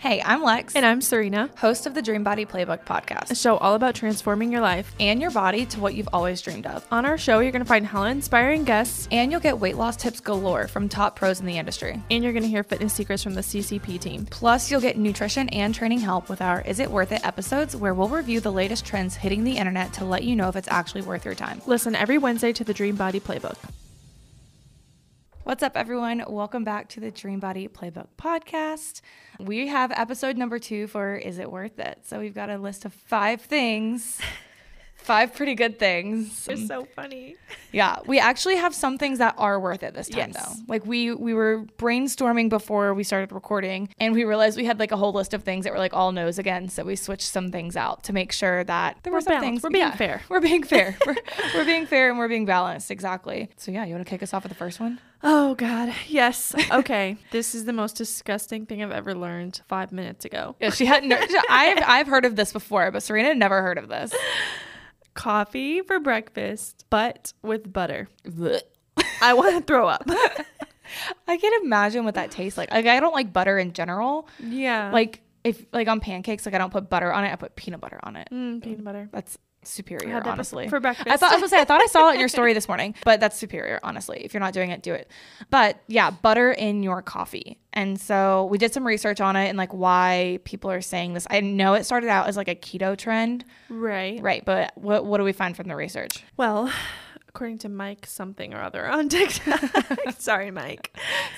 [0.00, 3.56] Hey, I'm Lex, And I'm Serena, host of the Dream Body Playbook podcast, a show
[3.56, 4.94] all about transforming your life.
[5.00, 6.86] and your body to what you've always dreamed of.
[6.92, 9.96] On our show, you're going to find hella inspiring guests, And you'll get weight loss
[9.96, 12.00] tips galore from top pros in the industry.
[12.12, 14.26] and you're going to hear fitness secrets from the CCP team.
[14.30, 17.92] Plus, you'll get nutrition and training help with our Is It Worth It episodes, where
[17.92, 21.02] we'll review the latest trends hitting the internet to let you know if it's actually
[21.02, 21.60] worth your time.
[21.66, 23.56] Listen every Wednesday to the Dream Body Playbook.
[25.48, 26.22] What's up, everyone?
[26.28, 29.00] Welcome back to the Dream Body Playbook podcast.
[29.40, 32.00] We have episode number two for Is It Worth It?
[32.04, 34.20] So we've got a list of five things,
[34.96, 36.46] five pretty good things.
[36.46, 37.36] You're so funny.
[37.72, 40.36] Yeah, we actually have some things that are worth it this time Yes.
[40.58, 40.62] though.
[40.68, 44.92] Like we we were brainstorming before we started recording and we realized we had like
[44.92, 47.50] a whole list of things that were like all no's again, so we switched some
[47.50, 49.46] things out to make sure that there We're were some balanced.
[49.46, 50.20] things We're being fair.
[50.28, 50.98] We're being fair.
[51.06, 51.16] we're,
[51.54, 53.48] we're being fair and we're being balanced, exactly.
[53.56, 55.00] So yeah, you want to kick us off with the first one?
[55.22, 55.92] Oh, God.
[56.06, 56.54] Yes.
[56.70, 57.16] Okay.
[57.32, 60.54] this is the most disgusting thing I've ever learned five minutes ago.
[60.60, 61.18] Yeah, she had no,
[61.50, 64.12] I've I've heard of this before, but Serena had never heard of this.
[65.14, 68.08] Coffee for breakfast, but with butter.
[69.20, 70.04] I want to throw up.
[71.26, 72.70] I can't imagine what that tastes like.
[72.70, 74.28] Like I don't like butter in general.
[74.38, 74.90] yeah.
[74.92, 77.32] Like if like on pancakes, like I don't put butter on it.
[77.32, 78.28] I put peanut butter on it.
[78.30, 79.08] mm, peanut butter.
[79.12, 80.68] That's superior, honestly.
[80.68, 81.08] for breakfast.
[81.08, 82.68] I thought I was gonna say I thought I saw it in your story this
[82.68, 84.24] morning, but that's superior, honestly.
[84.24, 85.10] If you're not doing it, do it.
[85.50, 87.58] But yeah, butter in your coffee.
[87.72, 91.26] And so we did some research on it and like why people are saying this.
[91.30, 94.20] I know it started out as like a keto trend, right.
[94.22, 94.44] right?
[94.44, 96.24] But what what do we find from the research?
[96.36, 96.72] Well,
[97.28, 99.60] according to Mike something or other on TikTok.
[100.18, 100.96] Sorry, Mike.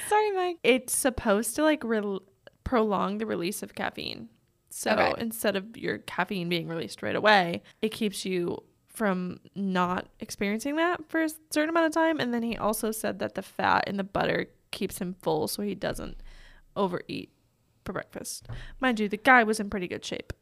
[0.08, 0.56] Sorry, Mike.
[0.62, 2.22] It's supposed to like rel-
[2.64, 4.28] prolong the release of caffeine.
[4.70, 5.14] So Okay.
[5.20, 11.00] instead of your caffeine being released right away, it keeps you from not experiencing that
[11.08, 12.20] for a certain amount of time.
[12.20, 15.62] And then he also said that the fat in the butter keeps him full so
[15.62, 16.16] he doesn't
[16.76, 17.30] overeat
[17.84, 18.46] for breakfast.
[18.80, 20.32] Mind you, the guy was in pretty good shape.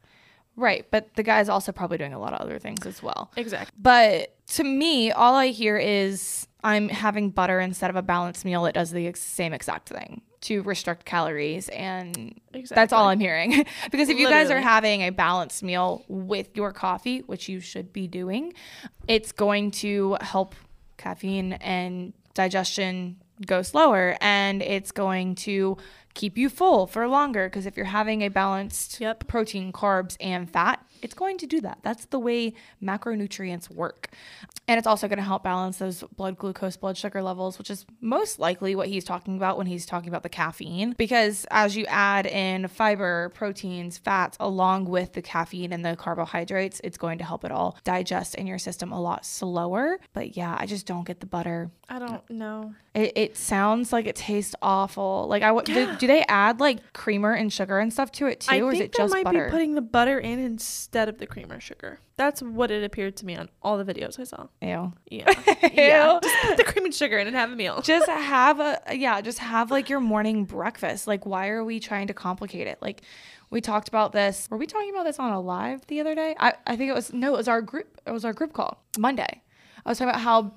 [0.57, 3.31] Right, but the guy's also probably doing a lot of other things as well.
[3.37, 3.73] Exactly.
[3.81, 8.67] But to me, all I hear is I'm having butter instead of a balanced meal
[8.67, 11.69] It does the ex- same exact thing to restrict calories.
[11.71, 13.65] And that's all I'm hearing.
[13.91, 17.93] because if you guys are having a balanced meal with your coffee, which you should
[17.93, 18.53] be doing,
[19.07, 20.55] it's going to help
[20.97, 23.17] caffeine and digestion
[23.47, 25.77] go slower and it's going to
[26.15, 29.29] keep you full for longer because if you're having a balanced Yep.
[29.29, 31.79] protein, carbs, and fat, it's going to do that.
[31.83, 34.11] That's the way macronutrients work.
[34.67, 37.87] And it's also going to help balance those blood glucose, blood sugar levels, which is
[38.01, 40.95] most likely what he's talking about when he's talking about the caffeine.
[40.99, 46.81] Because as you add in fiber, proteins, fats, along with the caffeine and the carbohydrates,
[46.85, 49.99] it's going to help it all digest in your system a lot slower.
[50.13, 51.71] But yeah, I just don't get the butter.
[51.89, 52.75] I don't know.
[52.95, 55.27] It, it sounds like it tastes awful.
[55.29, 58.41] Like I w- do, do they add like creamer and sugar and stuff to it
[58.41, 59.47] too, I or is it they just might butter?
[59.47, 60.59] be putting the butter in
[60.89, 62.01] instead of the cream or sugar.
[62.17, 64.47] That's what it appeared to me on all the videos I saw.
[64.63, 64.95] Ew.
[65.11, 65.31] Yeah.
[65.75, 66.15] yeah.
[66.15, 66.21] Ew.
[66.23, 67.83] Just put the cream and sugar in and have a meal.
[67.83, 72.07] just have a yeah just have like your morning breakfast like why are we trying
[72.07, 73.03] to complicate it like
[73.51, 76.35] we talked about this were we talking about this on a live the other day
[76.41, 78.83] i, I think it was no it was our group it was our group call
[78.99, 79.43] monday
[79.85, 80.53] i was talking about how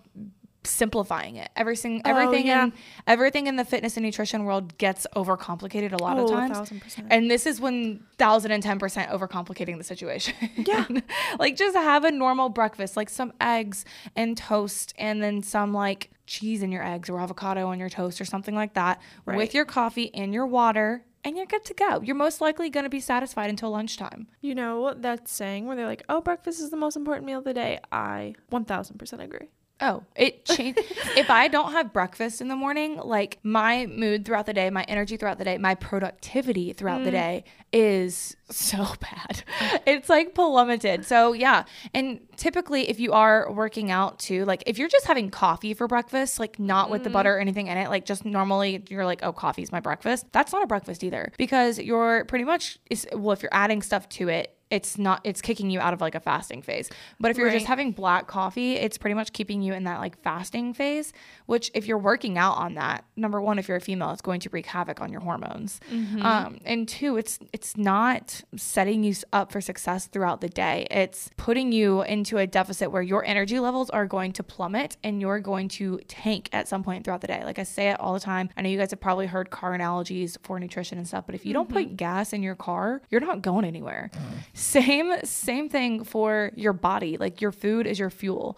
[0.64, 2.64] simplifying it oh, everything everything Oh, yeah.
[2.66, 2.74] in
[3.08, 6.72] everything in the fitness and nutrition world gets overcomplicated a lot of Oh, a times
[7.10, 10.36] and this is when thousand and ten percent overcomplicating the situation.
[10.58, 10.86] Yeah.
[11.40, 13.86] like just have a normal breakfast, like some eggs
[14.16, 18.22] and toast, and then some like cheese in your eggs or avocado on your toast
[18.22, 22.02] or something like that, with your coffee and your water, and you're good to go.
[22.02, 24.28] You're most likely going to be satisfied until lunchtime.
[24.42, 27.44] You know that saying where they're like, "Oh, breakfast is the most important meal of
[27.46, 29.50] the day." I 1000% agree.
[29.82, 30.80] Oh, it changed.
[31.18, 34.84] if I don't have breakfast in the morning, like my mood throughout the day, my
[34.84, 37.14] energy throughout the day, my productivity throughout the mm.
[37.14, 37.44] day
[37.74, 39.44] is so bad.
[39.88, 41.06] It's like plummeted.
[41.06, 41.64] So, yeah.
[41.96, 45.88] And typically, if you are working out too, like if you're just having coffee for
[45.88, 47.14] breakfast, like not with the mm.
[47.14, 50.28] butter or anything in it, like just normally you're like, oh, coffee's my breakfast.
[50.32, 52.78] That's not a breakfast either because you're pretty much,
[53.14, 56.16] well, if you're adding stuff to it, it's not it's kicking you out of like
[56.16, 56.90] a fasting phase.
[57.20, 60.22] But if you're just having black coffee it's pretty much keeping you in that like
[60.22, 61.14] fasting phase
[61.46, 64.40] which if you're working out on that number one if you're a female it's going
[64.40, 65.80] to wreak havoc on your hormones.
[65.92, 66.26] Mm-hmm.
[66.26, 70.88] Um, and two it's it's not setting you up for success throughout the day.
[70.90, 75.22] It's putting you into a deficit where your energy levels are going to plummet and
[75.22, 77.44] you're going to tank at some point throughout the day.
[77.44, 78.50] Like i say it all the time.
[78.56, 81.46] I know you guys have probably heard car analogies for nutrition and stuff but if
[81.46, 81.90] you don't mm-hmm.
[81.90, 84.38] put gas in your car you're not going anywhere mm-hmm.
[84.62, 88.58] Same same thing for your body like your food is your fuel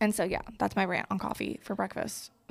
[0.00, 2.30] and so yeah that's my rant on coffee for breakfast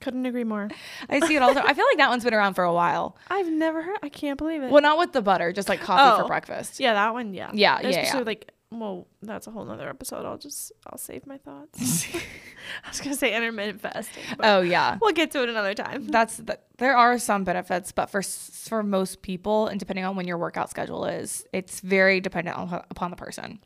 [0.00, 0.68] Couldn't agree more.
[1.10, 1.50] I see it all.
[1.58, 3.16] I feel like that one's been around for a while.
[3.28, 3.98] I've never heard.
[4.00, 4.70] I can't believe it.
[4.70, 6.28] Well, not with the butter, just like coffee for Oh.
[6.28, 6.78] breakfast.
[6.78, 7.34] Yeah, that one.
[7.34, 7.50] Yeah.
[7.52, 8.18] Yeah, yeah, yeah.
[8.20, 8.52] like.
[8.70, 10.26] Well, that's a whole nother episode.
[10.26, 12.06] I'll just I'll save my thoughts.
[12.84, 14.22] I was gonna say intermittent fasting.
[14.40, 14.98] Oh yeah.
[15.00, 16.06] We'll get to it another time.
[16.10, 20.26] That's the, there are some benefits, but for for most people, and depending on when
[20.28, 23.60] your workout schedule is, it's very dependent on, upon the person.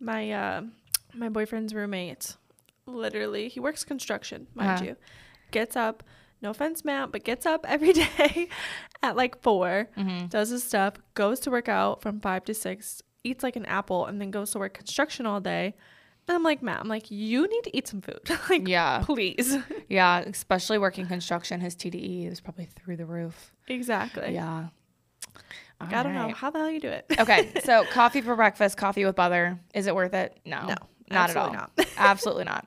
[0.00, 0.62] My uh,
[1.14, 2.36] my boyfriend's roommate,
[2.86, 4.84] literally, he works construction, mind Uh-huh.
[4.84, 4.96] you.
[5.50, 6.02] Gets up,
[6.42, 8.48] no offense, Matt, but gets up every day
[9.02, 10.26] at like 4 Mm-hmm.
[10.28, 14.06] does his stuff, goes to work out from five to six, eats like an apple,
[14.06, 15.74] and then goes to work construction all day.
[16.28, 18.20] And I'm like, Matt, I'm like, you need to eat some food.
[18.50, 19.02] like, Yeah.
[19.04, 19.56] please.
[19.88, 23.52] Yeah, especially working construction, his TDEE is probably through the roof.
[23.68, 24.34] exactly.
[24.34, 24.68] Yeah.
[25.80, 27.04] Like, I don't know how the hell you do it.
[27.20, 29.60] Okay, so coffee for breakfast, coffee with butter.
[29.74, 30.36] Is it worth it?
[30.44, 30.74] No, No,
[31.10, 31.54] not at all.
[31.54, 31.86] absolutely not.
[31.98, 32.66] absolutely not.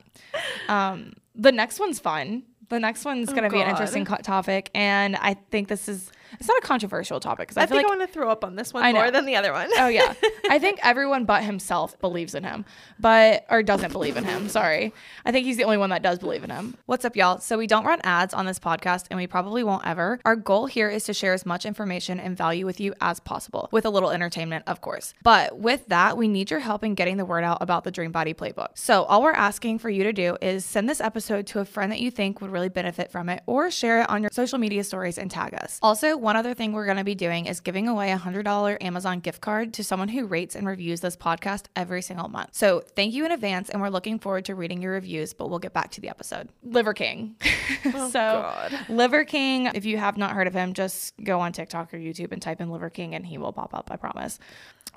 [0.68, 2.44] Um, the next one's fun.
[2.68, 5.88] The next one's Oh, going to be an interesting co- topic, and I think this
[5.88, 8.14] is it's not a controversial topic because I, I, feel think like I want to
[8.14, 9.68] throw up on this one more than the other one.
[9.78, 10.14] oh yeah.
[10.50, 12.64] I think everyone but himself believes in him
[12.98, 14.92] but or doesn't believe in him sorry.
[15.24, 16.76] I think he's the only one that does believe in him.
[16.86, 17.38] What's up y'all?
[17.38, 20.20] So we don't run ads on this podcast and we probably won't ever.
[20.24, 23.68] Our goal here is to share as much information and value with you as possible
[23.72, 25.14] with a little entertainment of course.
[25.22, 28.12] But with that we need your help in getting the word out about the dream
[28.12, 28.68] body playbook.
[28.74, 31.90] So all we're asking for you to do is send this episode to a friend
[31.92, 34.84] that you think would really benefit from it or share it on your social media
[34.84, 35.78] stories and tag us.
[35.82, 39.20] Also one other thing we're going to be doing is giving away a $100 Amazon
[39.20, 42.50] gift card to someone who rates and reviews this podcast every single month.
[42.52, 45.58] So thank you in advance, and we're looking forward to reading your reviews, but we'll
[45.58, 46.48] get back to the episode.
[46.62, 47.36] Liver King.
[47.82, 48.78] Oh, so, God.
[48.90, 52.30] Liver King, if you have not heard of him, just go on TikTok or YouTube
[52.30, 54.38] and type in Liver King, and he will pop up, I promise.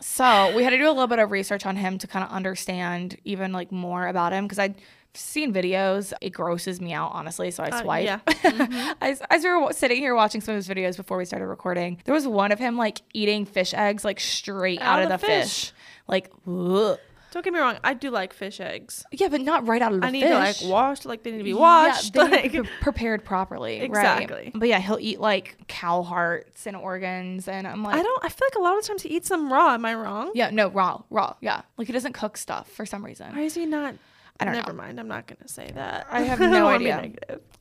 [0.06, 2.32] So we had to do a little bit of research on him to kind of
[2.32, 4.76] understand even like more about him because I'd
[5.14, 6.12] seen videos.
[6.20, 7.52] It grosses me out, honestly.
[7.52, 8.06] So I Uh, swipe.
[8.06, 8.94] yeah.
[9.02, 12.02] as, as we were sitting here watching some of his videos before we started recording,
[12.04, 15.72] there was one of him like eating fish eggs like straight out, of the, fish.
[16.08, 17.00] Like, ugh.
[17.34, 17.78] Don't get me wrong.
[17.84, 19.04] I do like fish eggs.
[19.12, 20.08] yeah, but not right out of the fish.
[20.08, 20.60] I need fish.
[20.60, 22.16] to like wash, like they need to be washed.
[22.16, 23.80] Yeah, they need to be prepared properly.
[23.80, 23.86] right?
[23.86, 24.52] Exactly.
[24.54, 28.24] But yeah, he'll eat like cow hearts and organs, and I'm like, I don't.
[28.24, 29.74] I feel like a lot of times he eats them raw.
[29.74, 30.30] Am I wrong?
[30.36, 31.36] Yeah, no, raw, raw.
[31.42, 33.36] Yeah, like he doesn't cook stuff for some reason.
[33.36, 33.96] Why is he not?
[34.40, 34.78] I don't Never know.
[34.82, 35.00] mind.
[35.00, 36.08] I'm not gonna say that.
[36.12, 37.12] I have no idea.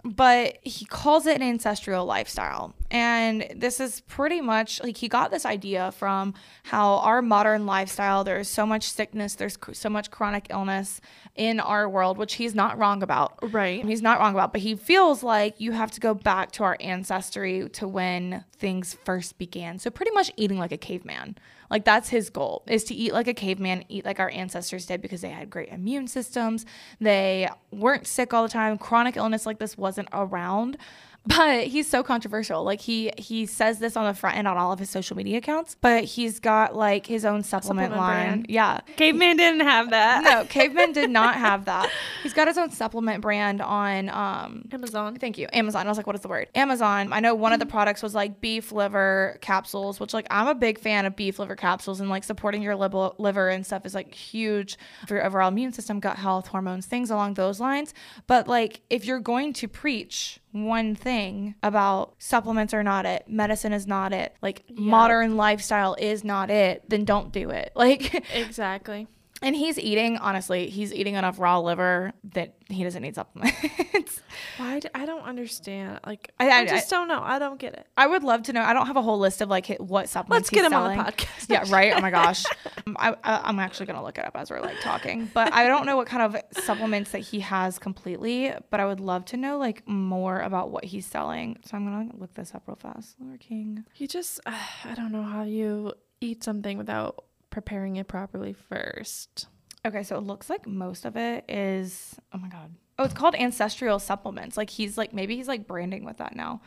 [0.04, 2.74] but he calls it an ancestral lifestyle.
[2.90, 6.34] And this is pretty much like he got this idea from
[6.64, 11.00] how our modern lifestyle, there's so much sickness, there's cr- so much chronic illness
[11.36, 13.52] in our world, which he's not wrong about.
[13.52, 13.84] Right.
[13.84, 16.76] He's not wrong about, but he feels like you have to go back to our
[16.80, 19.78] ancestry to when things first began.
[19.78, 21.36] So pretty much eating like a caveman.
[21.70, 25.00] Like that's his goal is to eat like a caveman, eat like our ancestors did
[25.00, 26.61] because they had great immune systems.
[27.00, 28.78] They weren't sick all the time.
[28.78, 30.76] Chronic illness like this wasn't around.
[31.24, 32.64] But he's so controversial.
[32.64, 35.38] Like he he says this on the front end on all of his social media
[35.38, 38.26] accounts, but he's got like his own supplement, Supplement line.
[38.26, 38.46] brand.
[38.48, 38.80] Yeah.
[38.96, 40.24] Caveman didn't have that.
[40.24, 41.88] No, caveman did not have that.
[42.24, 45.14] He's got his own supplement brand on um Amazon.
[45.16, 45.46] Thank you.
[45.52, 45.86] Amazon.
[45.86, 46.48] I was like, what is the word?
[46.56, 47.12] Amazon.
[47.12, 50.56] I know one of the products was like beef liver capsules, which like I'm a
[50.56, 53.94] big fan of beef liver capsules and like supporting your liver, liver and stuff is
[53.94, 54.76] like huge
[55.06, 57.94] for your overall immune system, gut health, hormones, things along those lines.
[58.26, 63.72] But like if you're going to preach one thing about supplements are not it, medicine
[63.72, 67.72] is not it, like modern lifestyle is not it, then don't do it.
[67.82, 69.08] Like Exactly.
[69.42, 74.20] And he's eating, honestly, he's eating enough raw liver that he doesn't need supplements.
[74.56, 74.80] Why?
[74.80, 76.00] d- I don't understand.
[76.06, 77.20] Like I- I, I- just don't know.
[77.22, 77.86] I don't get it.
[77.96, 78.62] I would love to know.
[78.62, 80.50] I don't have a whole list of like what supplements.
[80.52, 81.46] Let's get him on the podcast.
[81.48, 81.92] Yeah, right.
[81.96, 82.44] Oh my gosh,
[82.86, 85.30] Um, I, I, I'm actually gonna look it up as we're like talking.
[85.32, 88.52] But I don't know what kind of supplements that he has completely.
[88.70, 91.58] But I would love to know like more about what he's selling.
[91.64, 93.16] So I'm gonna look this up real fast.
[93.20, 93.84] Liver King.
[93.96, 99.46] You just, I don't know how you eat something without preparing it properly first.
[99.86, 102.16] Okay, so it looks like most of it is.
[102.32, 102.74] Oh my god.
[102.98, 104.56] Oh, it's called ancestral supplements.
[104.56, 106.60] Like he's like maybe he's like branding with that now,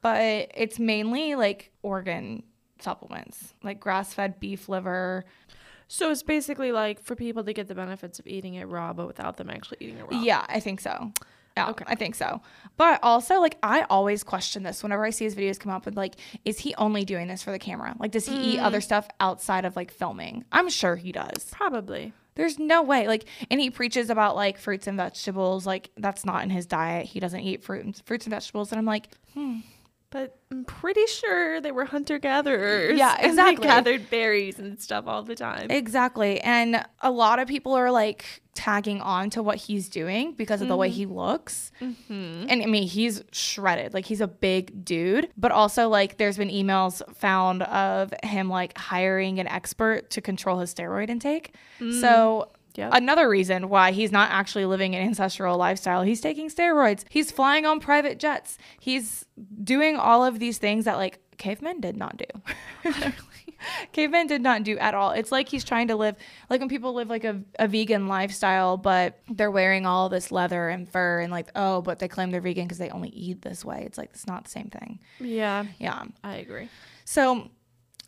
[0.00, 2.42] but it's mainly like organ
[2.80, 5.24] supplements, like grass-fed beef liver.
[5.88, 9.06] So it's basically like for people to get the benefits of eating it raw, but
[9.06, 10.20] without them actually eating it raw.
[10.20, 11.12] Yeah, I think so.
[11.56, 11.84] Yeah, Okay.
[11.88, 12.40] I think so.
[12.76, 15.96] But also, like, I always question this whenever I see his videos come up with,
[15.96, 16.14] like,
[16.44, 17.94] is he only doing this for the camera?
[17.98, 18.62] Like, does he eat Mm.
[18.64, 20.44] other stuff outside of like filming?
[20.52, 21.48] I'm sure he does.
[21.52, 22.12] Probably.
[22.36, 23.06] There's no way.
[23.08, 25.66] Like, and he preaches about like fruits and vegetables.
[25.66, 27.06] Like, that's not in his diet.
[27.06, 28.72] He doesn't eat fruit and, fruits and vegetables.
[28.72, 29.58] And I'm like, hmm,
[30.10, 32.98] But I'm pretty sure they were hunter gatherers.
[32.98, 33.62] Yeah, and exactly.
[33.62, 35.70] they gathered berries and stuff all the time.
[35.70, 36.40] Exactly.
[36.40, 40.68] And a lot of people are like tagging on to what he's doing because of
[40.68, 41.70] the way he looks.
[41.80, 42.46] Mm-hmm.
[42.48, 43.94] And I mean, he's shredded.
[43.94, 45.30] Like, he's a big dude.
[45.36, 50.58] But also, like, there's been emails found of him like hiring an expert to control
[50.58, 51.54] his steroid intake.
[52.00, 52.90] So, Yep.
[52.94, 57.66] another reason why he's not actually living an ancestral lifestyle, he's taking steroids, he's flying
[57.66, 59.24] on private jets, he's
[59.62, 62.92] doing all of these things that like cavemen did not do.
[63.92, 65.10] cavemen did not do at all.
[65.12, 66.16] It's like he's trying to live
[66.48, 70.68] like when people live like a, a vegan lifestyle, but they're wearing all this leather
[70.68, 73.64] and fur and like, oh, but they claim they're vegan because they only eat this
[73.64, 73.82] way.
[73.86, 75.00] It's like, it's not the same thing.
[75.18, 76.04] yeah, Yeah.
[76.22, 76.68] I agree.
[77.04, 77.50] So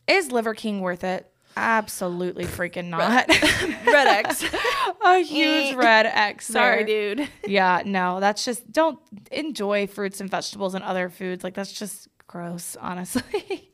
[0.07, 1.32] is Liver King worth it?
[1.57, 3.29] Absolutely freaking not.
[3.29, 4.45] Red X.
[5.05, 5.77] a huge eh.
[5.77, 6.47] red X.
[6.53, 7.15] Sorry, there.
[7.15, 7.29] dude.
[7.47, 8.99] Yeah, no, that's just don't
[9.31, 11.45] enjoy fruits and vegetables and other foods.
[11.45, 13.71] Like that's just gross, honestly.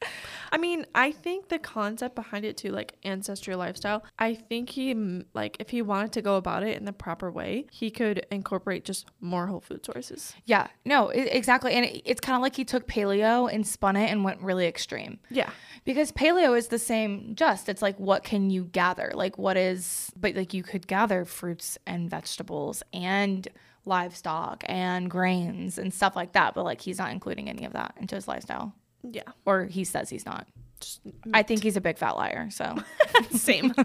[0.51, 5.23] I mean, I think the concept behind it too, like ancestral lifestyle, I think he,
[5.35, 8.85] like, if he wanted to go about it in the proper way, he could incorporate
[8.85, 10.35] just more whole food sources.
[10.45, 11.73] yeah, no, e- exactly.
[11.73, 14.67] And it, it's kind of like he took paleo and spun it and went really
[14.67, 15.19] extreme.
[15.31, 15.51] Yeah.
[15.85, 17.69] Because paleo is the same just.
[17.69, 19.13] It's like what can you gather?
[19.15, 23.47] Like what is but like you could gather fruits and vegetables and
[23.85, 27.95] livestock and grains and stuff like that, but like he's not including any of that
[27.99, 28.75] into his lifestyle.
[29.03, 29.23] Yeah.
[29.45, 30.47] Or he says he's not.
[30.81, 31.01] Just
[31.35, 32.77] I think he's a big fat liar, so
[33.31, 33.75] same.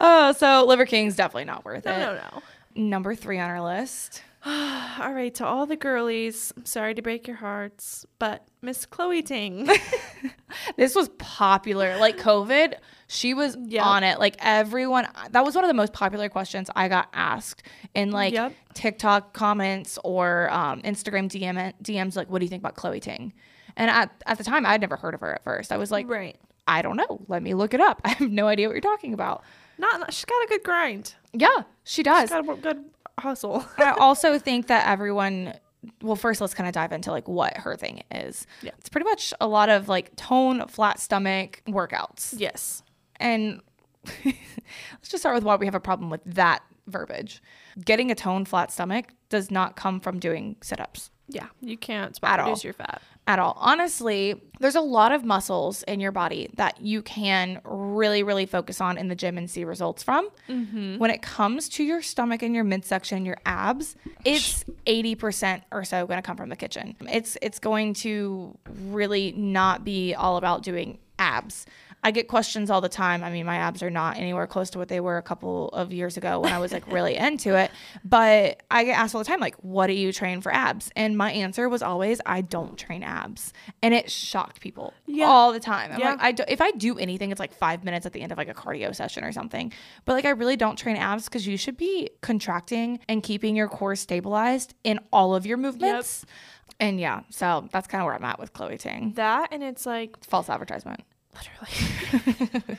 [0.00, 1.90] Oh, so Liver King's definitely not worth it.
[1.90, 2.16] no, it.
[2.16, 2.42] no, no.
[2.74, 4.22] Number three on our list.
[4.44, 9.22] All right, to all the girlies, I'm sorry to break your hearts, but Miss Chloe
[9.22, 9.68] Ting.
[10.76, 11.96] This was popular.
[11.98, 12.74] Like COVID,
[13.08, 13.84] she was Yep.
[13.84, 14.18] on it.
[14.18, 17.62] Like everyone, that was one of the most popular questions I got asked
[17.94, 18.52] in like Yep.
[18.74, 22.16] TikTok comments or um, Instagram DM, DMs.
[22.16, 23.32] Like, what do you think about Chloe Ting?
[23.76, 25.70] And at, at the time, I'd never heard of her at first.
[25.72, 26.36] I was like, right.
[26.68, 27.20] I don't know.
[27.28, 28.00] Let me look it up.
[28.04, 29.42] I have no idea what you're talking about.
[29.78, 31.14] Not, not- she's got a good grind.
[31.32, 32.22] Yeah, she does.
[32.22, 32.84] She's got a good
[33.20, 33.64] hustle.
[33.78, 35.54] I also think that everyone
[36.02, 38.72] well first let's kind of dive into like what her thing is Yeah.
[38.78, 42.82] it's pretty much a lot of like tone flat stomach workouts yes.
[43.16, 43.60] and
[44.24, 47.42] let's just start with why we have a problem with that verbiage
[47.84, 51.46] getting a tone flat stomach does not come from doing sit-ups Yeah.
[51.60, 52.46] You can't At spot all.
[52.46, 53.02] reduce your fat.
[53.26, 53.56] At all.
[53.60, 58.80] Honestly, there's a lot of muscles in your body that you can really, really focus
[58.80, 60.28] on in the gym and see results from.
[60.48, 60.98] Mm-hmm.
[60.98, 66.06] When it comes to your stomach and your midsection, your abs, it's 80% or so
[66.06, 66.94] going to come from the kitchen.
[67.00, 71.66] It's it's going to really not be all about doing abs.
[72.06, 73.24] I get questions all the time.
[73.24, 75.92] I mean, my abs are not anywhere close to what they were a couple of
[75.92, 77.72] years ago when I was like really into it.
[78.04, 80.88] But I get asked all the time, like, what do you train for abs?
[80.94, 83.52] And my answer was always, I don't train abs.
[83.82, 85.26] And it shocked people Yeah.
[85.26, 85.90] all the time.
[85.90, 86.10] I'm Yeah.
[86.10, 88.38] like, I do, if I do anything, it's like five minutes at the end of
[88.38, 89.72] like a cardio session or something.
[90.04, 93.66] But like, I really don't train abs because you should be contracting and keeping your
[93.66, 96.24] core stabilized in all of your movements.
[96.24, 96.34] Yep.
[96.78, 99.14] And yeah, so that's kind of where I'm at with Chloe Ting.
[99.16, 101.00] That and it's like False advertisement.
[101.36, 102.78] Literally.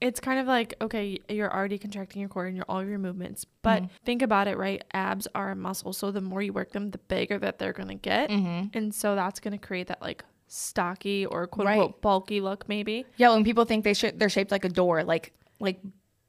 [0.00, 3.46] it's kind of like okay, you're already contracting your core and your all your movements,
[3.62, 3.94] but mm-hmm.
[4.04, 4.82] think about it, right?
[4.92, 7.94] Abs are a muscle, so the more you work them, the bigger that they're gonna
[7.94, 8.76] get, mm-hmm.
[8.76, 11.78] and so that's gonna create that like stocky or quote Right.
[11.78, 13.06] unquote bulky look, maybe.
[13.16, 15.80] Yeah, when people think they should, they're shaped like a door, like like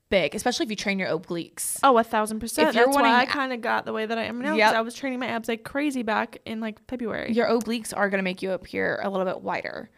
[0.09, 1.79] big, especially if you train your obliques.
[1.83, 2.69] Oh, a thousand percent.
[2.69, 4.55] If you're That's why I kind of got the way that I am now.
[4.55, 4.73] Yep.
[4.73, 7.33] I was training my abs like crazy back in like February.
[7.33, 9.89] Your obliques are going to make you appear a little bit wider.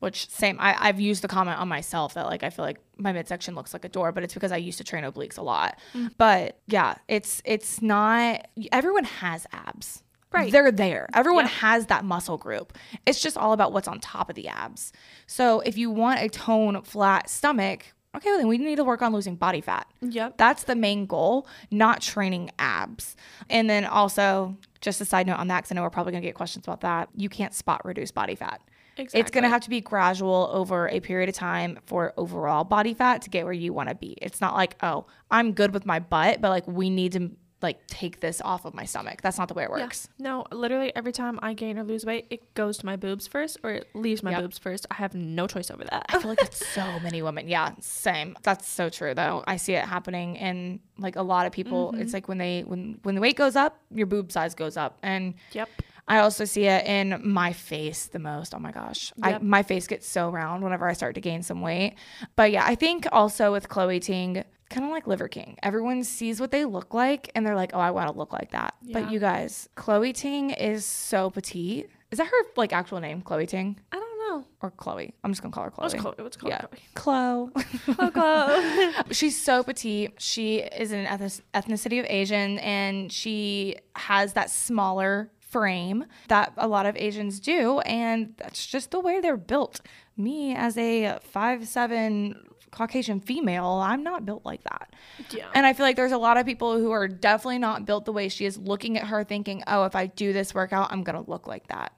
[0.00, 3.12] Which same, I, I've used the comment on myself that like I feel like my
[3.12, 5.78] midsection looks like a door, but it's because I used to train obliques a lot.
[5.92, 6.08] Mm-hmm.
[6.18, 8.46] But yeah, it's it's not.
[8.70, 10.02] Everyone has abs.
[10.30, 10.52] Right.
[10.52, 11.08] They're there.
[11.14, 11.52] Everyone Yep.
[11.54, 12.76] has that muscle group.
[13.06, 14.92] It's just all about what's on top of the abs.
[15.26, 19.00] So if you want a tone flat stomach, okay, well then we need to work
[19.00, 19.86] on losing body fat.
[20.02, 20.36] Yep.
[20.36, 23.16] That's the main goal, not training abs.
[23.48, 26.22] And then also, just a side note on that, because I know we're probably going
[26.22, 27.08] to get questions about that.
[27.16, 28.60] You can't spot reduce body fat.
[28.98, 32.94] It's going to have to be gradual over a period of time for overall body
[32.94, 34.16] fat to get where you want to be.
[34.20, 37.84] It's not like, oh, I'm good with my butt, but like we need to like
[37.88, 39.20] take this off of my stomach.
[39.20, 39.82] That's not the way it Yeah.
[39.82, 40.08] works.
[40.20, 43.56] No, literally every time I gain or lose weight, it goes to my boobs first
[43.64, 44.40] or it leaves my Yep.
[44.42, 44.86] boobs first.
[44.92, 46.06] I have no choice over that.
[46.08, 47.48] I feel like that's so many women.
[47.48, 48.36] Yeah, same.
[48.44, 49.42] That's so true though.
[49.48, 51.90] I see it happening in like a lot of people.
[51.92, 52.02] Mm-hmm.
[52.02, 54.98] It's like when they when when the weight goes up, your boob size goes up.
[55.02, 55.68] And yep.
[56.08, 58.54] I also see it in my face the most.
[58.54, 59.12] Oh my gosh.
[59.22, 61.94] I, my face gets so round whenever I start to gain some weight.
[62.34, 65.56] But yeah, I think also with Chloe Ting, kind of like Liver King.
[65.62, 68.50] Everyone sees what they look like and they're like, oh, I want to look like
[68.52, 68.74] that.
[68.82, 69.00] Yeah.
[69.00, 71.90] But you guys, Chloe Ting is so petite.
[72.10, 73.78] Is that her like actual name, Chloe Ting?
[73.92, 74.46] I don't know.
[74.62, 75.12] Or Chloe?
[75.24, 75.84] I'm just gonna call her Chloe.
[75.84, 76.14] What's Chloe?
[76.18, 76.64] What's called Yeah.
[76.94, 77.50] Chloe?
[77.52, 77.64] Chloe.
[77.98, 79.04] Oh, Chloe.
[79.14, 80.14] She's so petite.
[80.20, 86.68] She is an ethnic- ethnicity of Asian and she has that smaller frame that a
[86.68, 87.80] lot of Asians do.
[87.80, 89.80] And that's just the way they're built.
[90.16, 92.34] Me, as a five seven
[92.70, 94.92] Caucasian female, I'm not built like that.
[95.30, 95.46] yeah.
[95.54, 98.12] And I feel like there's a lot of people who are definitely not built the
[98.12, 101.22] way she is, looking at her thinking, oh, if I do this workout, I'm going
[101.22, 101.92] to look like that.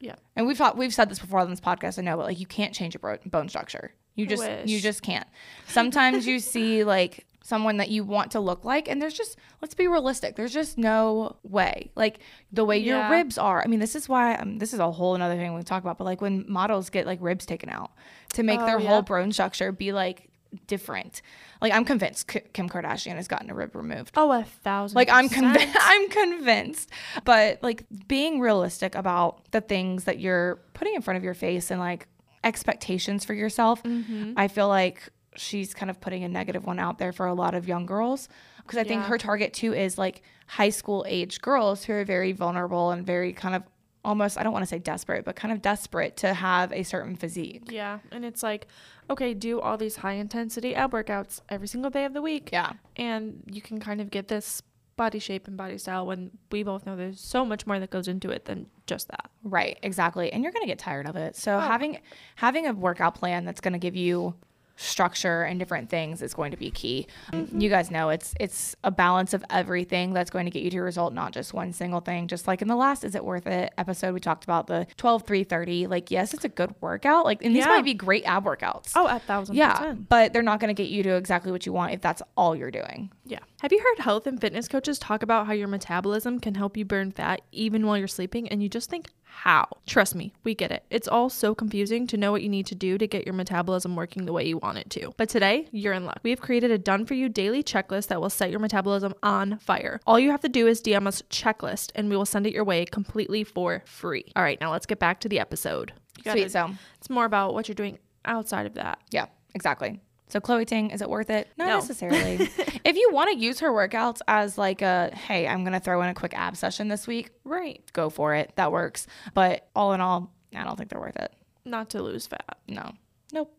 [0.00, 0.16] yeah.
[0.34, 1.98] And we've thought we've said this before on this podcast.
[1.98, 3.92] I know, but like you can't change your bone structure.
[4.16, 5.26] You just you just can't.
[5.68, 9.74] Sometimes you see like someone that you want to look like, and there's just let's
[9.74, 10.36] be realistic.
[10.36, 11.90] There's just no way.
[11.96, 12.20] Like
[12.52, 13.08] the way Yeah.
[13.08, 13.62] your ribs are.
[13.62, 15.98] I mean, this is why um, this is a whole another thing we talk about.
[15.98, 17.92] But like when models get like ribs taken out
[18.34, 18.88] to make Oh, their yeah.
[18.88, 20.28] whole bone structure be like
[20.66, 21.20] different.
[21.60, 24.12] Like I'm convinced K- Kim Kardashian has gotten a rib removed.
[24.16, 24.96] Oh, a thousand.
[24.96, 25.76] Like I'm convinced.
[25.80, 26.90] I'm convinced.
[27.24, 31.70] But like being realistic about the things that you're putting in front of your face
[31.70, 32.06] and like
[32.44, 34.34] expectations for yourself, Mm-hmm.
[34.36, 35.02] I feel like
[35.38, 38.28] she's kind of putting a negative one out there for a lot of young girls
[38.58, 42.32] because I think her target too is like high school age girls who are very
[42.32, 43.62] vulnerable and very kind of
[44.04, 47.16] almost I don't want to say desperate, but kind of desperate to have a certain
[47.16, 47.64] physique.
[47.70, 48.66] Yeah, and it's like,
[49.10, 52.72] okay, do all these high intensity ab workouts every single day of the week, Yeah.
[52.96, 54.62] and you can kind of get this
[54.96, 58.08] body shape and body style when we both know there's so much more that goes
[58.08, 59.30] into it than just that.
[59.44, 60.32] Right, exactly.
[60.32, 61.36] And you're going to get tired of it.
[61.36, 61.60] So Oh.
[61.60, 61.98] having
[62.36, 64.34] having a workout plan that's going to give you
[64.80, 67.06] structure and different things is going to be key.
[67.52, 70.78] You guys know it's it's a balance of everything that's going to get you to
[70.78, 72.28] a result, not just one single thing.
[72.28, 75.24] Just like in the last is it worth it episode we talked about the 12
[75.24, 75.86] 3 30.
[75.88, 77.24] Like yes, it's a good workout.
[77.24, 77.72] Like and these Yeah.
[77.72, 78.92] might be great ab workouts.
[78.94, 80.08] Oh, a thousand yeah, percent.
[80.08, 82.54] but they're not going to get you to exactly what you want if that's all
[82.54, 83.10] you're doing.
[83.28, 83.40] Yeah.
[83.60, 86.84] Have you heard health and fitness coaches talk about how your metabolism can help you
[86.84, 88.48] burn fat even while you're sleeping?
[88.48, 89.68] And you just think, how?
[89.86, 90.84] Trust me, we get it.
[90.90, 93.94] It's all so confusing to know what you need to do to get your metabolism
[93.94, 95.12] working the way you want it to.
[95.16, 96.20] But today, you're in luck.
[96.24, 99.58] We have created a done for you daily checklist that will set your metabolism on
[99.58, 100.00] fire.
[100.06, 102.64] All you have to do is DM us checklist and we will send it your
[102.64, 104.24] way completely for free.
[104.34, 105.92] All right, now let's get back to the episode.
[106.24, 106.50] Gotta- Sweet.
[106.50, 108.98] So It's more about what you're doing outside of that.
[109.10, 110.00] Yeah, exactly.
[110.28, 111.48] So Chloe Ting, is it worth it?
[111.56, 111.74] Not No.
[111.76, 112.34] necessarily.
[112.84, 116.08] if you want to use her workouts as like a, hey, I'm gonna throw in
[116.08, 117.82] a quick ab session this week, Right.
[117.92, 118.52] go for it.
[118.56, 119.06] That works.
[119.34, 121.32] But all in all, I don't think they're worth it.
[121.64, 122.58] Not to lose fat.
[122.66, 122.92] No.
[123.32, 123.54] Nope.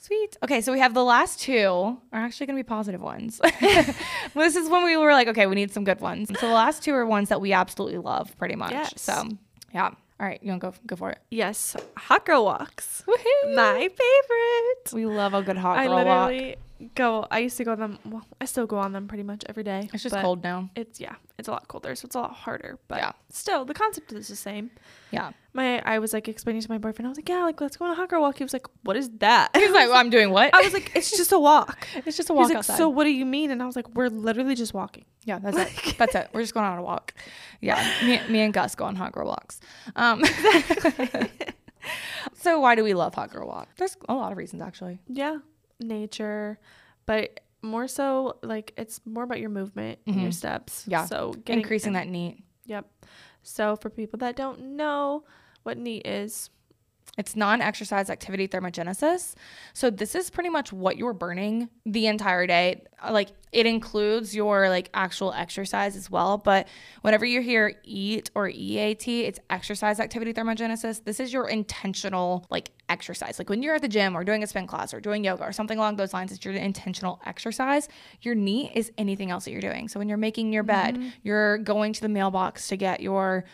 [0.00, 0.36] Sweet.
[0.42, 3.40] Okay, so we have the last two are actually going to be positive ones.
[4.34, 6.30] this is when we were like, okay, we need some good ones.
[6.38, 8.70] So the last two are ones that we absolutely love, pretty much.
[8.70, 8.92] Yes.
[8.96, 9.24] So
[9.74, 9.90] yeah.
[10.20, 11.18] All right, you want to go go for it?
[11.30, 13.04] Yes, hot girl walks.
[13.06, 13.54] Woohoo!
[13.54, 14.92] My favorite.
[14.92, 16.32] we love a good hot I girl walk.
[16.94, 17.26] Go.
[17.30, 17.98] I used to go on them.
[18.04, 19.88] Well, I still go on them pretty much every day.
[19.92, 20.70] It's just cold now.
[20.76, 22.78] It's yeah, it's a lot colder, so it's a lot harder.
[22.88, 23.12] But Yeah.
[23.30, 24.70] still, the concept is the same.
[25.10, 25.32] Yeah.
[25.54, 27.06] My I was like explaining to my boyfriend.
[27.06, 28.38] I was like, yeah, like let's go on a hot girl walk.
[28.38, 29.50] He was like, what is that?
[29.56, 30.54] He's like, well, I'm doing what?
[30.54, 31.86] I was like, it's just a walk.
[32.06, 32.76] It's just a He's walk like, outside.
[32.76, 33.50] so what do you mean?
[33.50, 35.04] And I was like, we're literally just walking.
[35.24, 35.96] yeah, that's it.
[35.98, 36.28] That's it.
[36.32, 37.14] We're just going on a walk.
[37.60, 39.60] Yeah, me, me and Gus go on hot girl walks.
[39.96, 40.22] Um,
[42.34, 43.68] so why do we love hot girl walk?
[43.76, 45.00] There's a lot of reasons actually.
[45.08, 45.38] Yeah,
[45.80, 46.58] nature,
[47.06, 50.82] but more so like it's more about your movement and your steps.
[50.82, 50.90] Mm-hmm.
[50.92, 51.04] Yeah.
[51.06, 52.42] So getting Increasing that NEAT.
[52.66, 52.86] Yep.
[53.42, 55.24] So for people that don't know
[55.62, 56.50] what NEAT is,
[57.16, 59.34] It's non-exercise activity thermogenesis.
[59.72, 62.84] So this is pretty much what you're burning the entire day.
[63.10, 66.68] Like it includes your like actual exercise as well, but
[67.02, 71.02] whenever you hear EAT or EAT, it's exercise activity thermogenesis.
[71.02, 73.38] This is your intentional like exercise.
[73.38, 75.52] Like when you're at the gym or doing a spin class or doing yoga or
[75.52, 77.88] something along those lines, it's your intentional exercise.
[78.22, 79.88] Your NEAT is anything else that you're doing.
[79.88, 81.08] So when you're making your bed, mm-hmm.
[81.22, 83.44] you're going to the mailbox to get your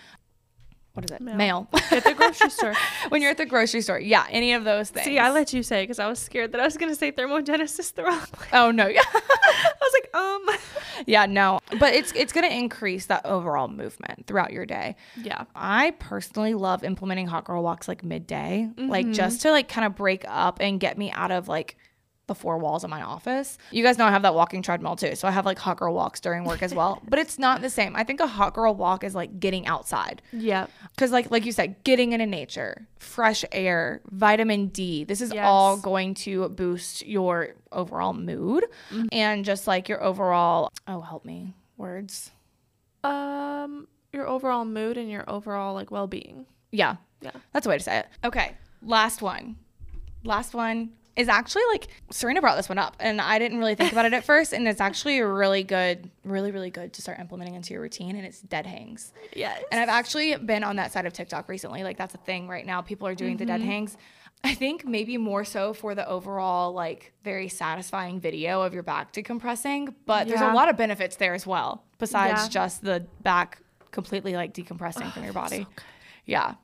[0.94, 1.20] what is it?
[1.20, 1.36] Mail.
[1.36, 1.68] Mail.
[1.90, 2.72] at the grocery store.
[3.08, 3.98] when you're at the grocery store.
[3.98, 5.04] Yeah, any of those things.
[5.04, 7.94] See, I let you say because I was scared that I was gonna say thermogenesis
[7.94, 8.46] the wrong way.
[8.52, 11.58] Oh no, yeah, I was like, um, yeah, no.
[11.80, 14.94] But it's it's gonna increase that overall movement throughout your day.
[15.16, 19.84] yeah, I personally love implementing hot girl walks like midday, like just to like kind
[19.86, 21.76] of break up and get me out of like
[22.26, 23.58] the four walls of my office.
[23.70, 25.92] You guys know I have that walking treadmill too, so I have like hot girl
[25.94, 27.02] walks during work as well.
[27.08, 27.94] but it's not the same.
[27.96, 30.22] I think a hot girl walk is like getting outside.
[30.32, 35.04] yeah, Because like like you said, getting into nature, fresh air, vitamin D.
[35.04, 35.44] This is Yes.
[35.46, 38.64] all going to boost your overall mood
[39.12, 42.30] and just like your overall oh help me words.
[43.02, 46.46] um, your overall mood and your overall like well being.
[46.70, 46.96] Yeah.
[47.20, 47.32] Yeah.
[47.52, 48.06] That's a way to say it.
[48.24, 48.52] Okay.
[48.82, 49.56] Last one.
[50.24, 50.92] Last one.
[51.16, 54.12] Is actually like Serena brought this one up and I didn't really think about it
[54.12, 54.52] at first.
[54.52, 58.16] And it's actually a really good, really, really good to start implementing into your routine.
[58.16, 59.12] And it's dead hangs.
[59.34, 59.62] Yes.
[59.70, 61.84] And I've actually been on that side of TikTok recently.
[61.84, 62.82] Like that's a thing right now.
[62.82, 63.70] People are doing the dead mm-hmm.
[63.70, 63.96] hangs.
[64.42, 69.12] I think maybe more so for the overall, like very satisfying video of your back
[69.12, 69.94] decompressing.
[70.04, 72.48] But there's a lot of benefits there as well, besides Yeah.
[72.48, 75.66] just the back completely like decompressing from your oh, body.
[76.26, 76.48] Yeah.
[76.50, 76.63] so good.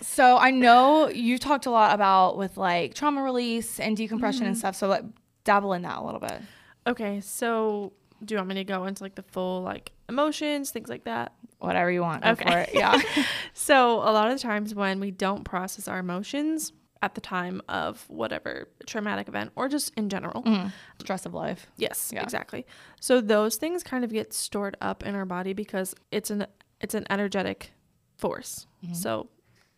[0.00, 4.54] So I know you talked a lot about with like trauma release and decompression and
[4.54, 4.58] mm-hmm.
[4.58, 4.76] stuff.
[4.76, 5.04] So like
[5.44, 6.40] dabble in that a little bit.
[6.86, 7.92] Okay, so
[8.24, 11.32] do you want me to go into like the full like emotions, things like that?
[11.58, 12.24] Whatever you want.
[12.24, 12.70] Okay.
[12.74, 13.00] Yeah.
[13.54, 16.72] So a lot of the times when we don't process our emotions
[17.02, 20.42] at the time of whatever traumatic event or just in general.
[20.42, 20.68] Mm-hmm.
[21.00, 21.66] Stress of life.
[21.76, 22.22] Yes, Yeah.
[22.22, 22.64] exactly.
[23.00, 26.46] So those things kind of get stored up in our body because it's an
[26.80, 27.72] it's an energetic
[28.16, 28.66] force.
[28.84, 28.94] Mm-hmm.
[28.94, 29.28] So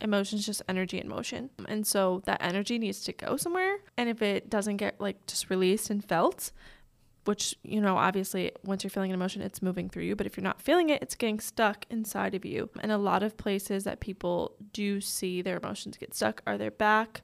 [0.05, 1.51] emotions just energy in motion.
[1.67, 5.51] And so that energy needs to go somewhere and if it doesn't get like just
[5.51, 6.53] released and felt,
[7.25, 10.37] which you know obviously once you're feeling an emotion it's moving through you but if
[10.37, 13.85] you're not feeling it it's getting stuck inside of you and a lot of places
[13.85, 17.23] that people do see their emotions get stuck are their back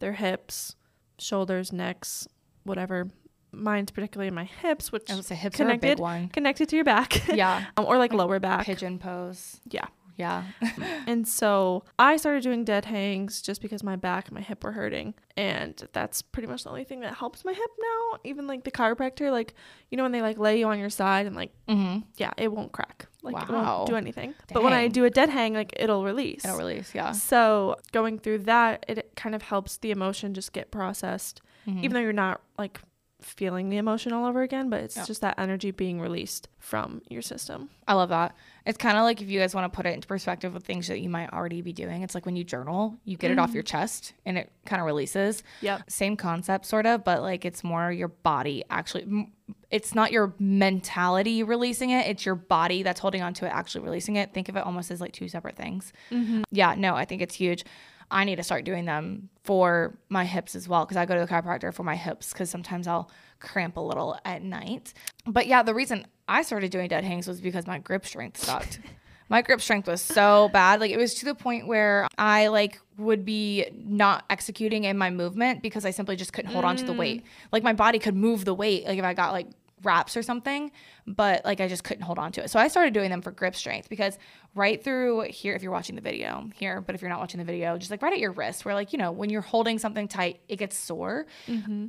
[0.00, 0.74] their hips
[1.18, 2.26] shoulders necks
[2.64, 3.08] whatever
[3.52, 6.28] mine's particularly in my hips which I would say hips are a connected big one.
[6.30, 7.66] connected to your back Yeah.
[7.76, 9.60] um, or like lower back Pigeon pose.
[9.70, 9.86] yeah
[10.16, 10.44] Yeah.
[11.06, 14.72] and so I started doing dead hangs just because my back and my hip were
[14.72, 15.14] hurting.
[15.36, 18.18] And that's pretty much the only thing that helps my hip now.
[18.24, 19.54] Even like the chiropractor, like,
[19.90, 22.00] you know, when they like lay you on your side and like, mm-hmm.
[22.16, 23.06] yeah, it won't crack.
[23.22, 24.34] Like, it won't do anything.
[24.52, 26.44] But when I do a dead hang, like, it'll release.
[26.44, 26.94] It'll release.
[26.94, 27.10] Yeah.
[27.12, 31.78] So going through that, it kind of helps the emotion just get processed, Mhm.
[31.82, 32.80] even though you're not like
[33.20, 35.04] feeling the emotion all over again, but it's Yeah.
[35.04, 37.70] just that energy being released from your system.
[37.88, 38.34] I love that.
[38.66, 40.88] It's kind of like if you guys want to put it into perspective with things
[40.88, 42.02] that you might already be doing.
[42.02, 43.56] It's like when you journal, you get it off mm-hmm.
[43.56, 45.42] your chest and it kind of releases.
[45.62, 45.90] Yep.
[45.90, 49.32] Same concept, sort of, but like it's more your body actually.
[49.70, 53.84] It's not your mentality releasing it; it's your body that's holding on to it, actually
[53.84, 54.34] releasing it.
[54.34, 55.92] Think of it almost as like two separate things.
[56.10, 56.42] Mm-hmm.
[56.50, 57.64] Yeah, no, I think it's huge.
[58.10, 61.20] I need to start doing them for my hips as well because I go to
[61.20, 64.94] the chiropractor for my hips because sometimes I'll cramp a little at night.
[65.26, 68.80] But yeah, the reason I started doing dead hangs was because my grip strength sucked.
[69.28, 70.80] my grip strength was so bad.
[70.80, 75.10] Like it was to the point where I like would be not executing in my
[75.10, 76.98] movement because I simply just couldn't hold on to the mm.
[76.98, 77.24] weight.
[77.52, 79.48] Like my body could move the weight like if I got like
[79.82, 80.70] wraps or something,
[81.06, 82.50] but like I just couldn't hold on to it.
[82.50, 84.18] So I started doing them for grip strength because
[84.54, 87.44] right through here, if you're watching the video here, but if you're not watching the
[87.44, 90.08] video, just like right at your wrist, where like, you know, when you're holding something
[90.08, 91.26] tight, it gets sore.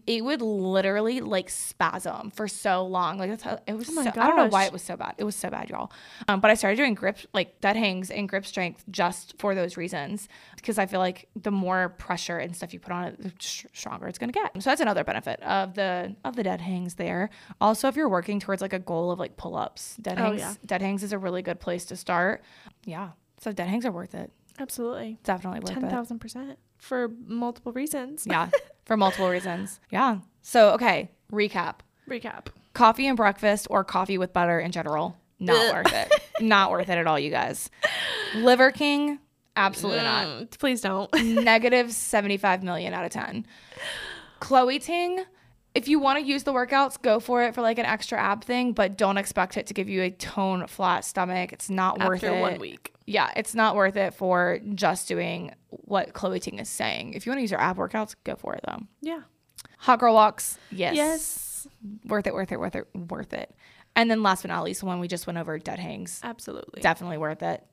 [0.06, 3.18] It would literally like spasm for so long.
[3.18, 3.90] Like that's how it was.
[3.90, 5.16] Oh my so, I don't know why it was so bad.
[5.18, 5.92] It was so bad, y'all.
[6.28, 9.78] Um, but I started doing grip, like dead hangs and grip strength just for those
[9.78, 10.28] reasons
[10.58, 14.08] because I feel like the more pressure and stuff you put on it, the stronger
[14.08, 14.52] it's gonna get.
[14.62, 17.30] So that's another benefit of the of the dead hangs there.
[17.62, 20.40] Also, if you're working towards like a goal of like pull ups, dead Oh, hangs,
[20.40, 20.54] yeah.
[20.66, 22.44] dead hangs is a really good place to start.
[22.86, 24.32] Yeah, so dead hangs are worth it.
[24.60, 25.20] Absolutely.
[25.24, 25.90] Definitely worth Ten it.
[25.92, 28.26] thousand percent for multiple reasons.
[28.30, 28.50] Yeah,
[28.86, 29.80] for multiple reasons.
[29.90, 30.20] Yeah.
[30.42, 31.80] So okay, recap.
[32.10, 32.48] Recap.
[32.74, 36.98] coffee and breakfast or coffee with butter in general not worth it not worth it
[36.98, 37.70] at all you guys
[38.36, 39.20] liver king
[39.56, 41.14] absolutely not Mm, please don't.
[41.22, 43.46] negative 75 million out of 10
[44.40, 45.24] chloe ting
[45.78, 48.44] if you want to use the workouts go for it for like an extra ab
[48.44, 52.24] thing but don't expect it to give you a tone flat stomach it's not worth
[52.24, 52.94] After it one week.
[53.06, 57.32] yeah it's not worth it for just doing what chloe ting is saying if you
[57.32, 59.22] want to use your ab workouts go for it though Yeah.
[59.78, 61.68] hot girl walks yes Yes.
[62.06, 63.54] worth it, worth it, worth it, worth it.
[63.96, 66.22] And then last but not least, the one we just went over, dead hangs.
[66.24, 66.82] Absolutely.
[66.82, 67.64] Definitely worth it.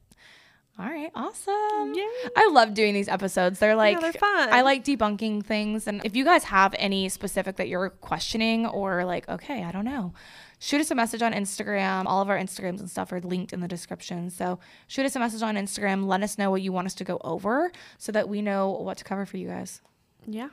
[0.77, 1.95] All right, awesome.
[1.95, 2.31] Yay.
[2.37, 3.61] I love doing these episodes.
[3.61, 4.53] They're like they're fun.
[4.53, 5.87] I like debunking things.
[5.87, 9.85] And if you guys have any specific that you're questioning or like, okay, I don't
[9.85, 10.15] know,
[10.59, 12.07] shoot us a message on Instagram.
[12.07, 14.31] All of our Instagrams and stuff are linked in the description.
[14.31, 14.59] So
[14.89, 16.07] shoot us a message on Instagram.
[16.07, 18.99] Let us know what you want us to go over so that we know what
[18.99, 19.81] to cover for you guys.
[20.27, 20.49] Yeah.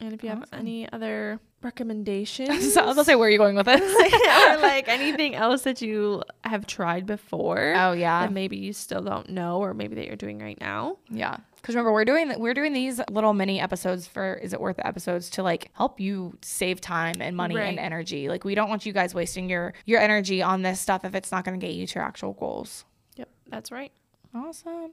[0.00, 3.54] And if you have any other recommendations I was gonna say, where are you going
[3.56, 3.80] with this?
[4.50, 9.02] or like anything else that you have tried before oh yeah, that maybe you still
[9.02, 10.96] don't know or maybe that you're doing right now.
[11.10, 11.36] Yeah.
[11.56, 14.86] Because remember, we're doing we're doing these little mini episodes for is it worth the
[14.86, 17.68] episodes to like help you save time and money Right.
[17.68, 18.30] and energy.
[18.30, 21.30] Like we don't want you guys wasting your your energy on this stuff if it's
[21.30, 22.86] not going to get you to your actual goals.
[23.16, 23.92] Yep, that's right.
[24.34, 24.92] Awesome.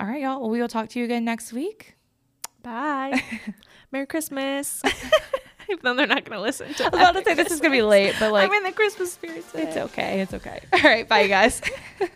[0.00, 0.40] All right, y'all.
[0.40, 1.95] Well, we will talk to you again next week.
[2.66, 3.22] Bye.
[3.92, 4.82] Merry Christmas.
[5.70, 7.60] Even though they're not going to listen to I was about to say this is
[7.60, 9.44] going to be late, but like I'm in the Christmas spirit.
[9.54, 10.20] it's okay.
[10.20, 10.60] It's okay.
[10.72, 11.08] All right.
[11.08, 11.62] Bye, you guys.